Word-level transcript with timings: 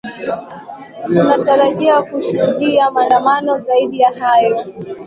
tunatarajia 1.11 2.01
kushuhudia 2.01 2.91
maandamano 2.91 3.57
zaidi 3.57 3.99
ya 3.99 4.09
hayo 4.19 4.59